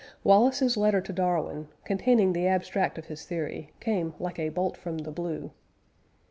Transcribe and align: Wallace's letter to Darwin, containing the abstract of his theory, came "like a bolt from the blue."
Wallace's 0.23 0.77
letter 0.77 0.99
to 0.99 1.13
Darwin, 1.13 1.67
containing 1.85 2.33
the 2.33 2.47
abstract 2.47 2.97
of 2.97 3.05
his 3.05 3.23
theory, 3.23 3.69
came 3.79 4.15
"like 4.17 4.39
a 4.39 4.49
bolt 4.49 4.75
from 4.75 4.97
the 4.97 5.11
blue." 5.11 5.51